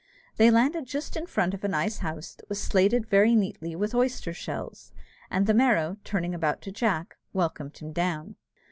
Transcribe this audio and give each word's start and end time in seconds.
They 0.37 0.49
landed 0.49 0.87
just 0.87 1.15
in 1.15 1.27
front 1.27 1.53
of 1.53 1.63
a 1.63 1.67
nice 1.67 1.99
house 1.99 2.33
that 2.33 2.49
was 2.49 2.59
slated 2.59 3.05
very 3.07 3.35
neatly 3.35 3.75
with 3.75 3.93
oyster 3.93 4.33
shells! 4.33 4.91
and 5.29 5.45
the 5.45 5.53
Merrow, 5.53 5.97
turning 6.03 6.33
about 6.33 6.59
to 6.63 6.71
Jack, 6.71 7.17
welcomed 7.33 7.77
him 7.77 7.91
down. 7.93 8.35